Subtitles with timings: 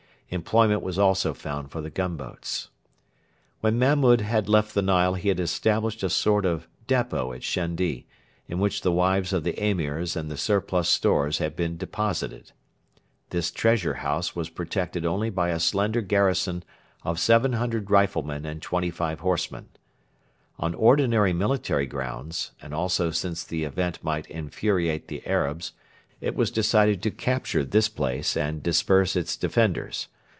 [0.33, 2.69] Employment was also found for the gunboats.
[3.59, 8.05] When Mahmud had left the Nile he had established a sort of depot at Shendi,
[8.47, 12.53] in which the wives of the Emirs and the surplus stores had been deposited.
[13.31, 16.63] This treasure house was protected only by a slender garrison
[17.03, 19.67] of 700 riflemen and twenty five horsemen.
[20.57, 25.73] On ordinary military grounds, and also since the event might infuriate the Arabs,
[26.21, 30.07] it was decided to capture this place and disperse its defenders.